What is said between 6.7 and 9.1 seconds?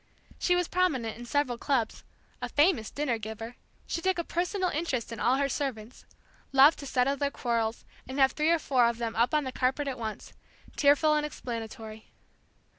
to settle their quarrels and have three or four of